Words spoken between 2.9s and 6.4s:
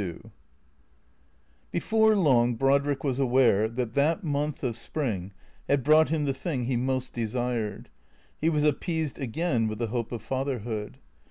was aware that that month of spring had brought him the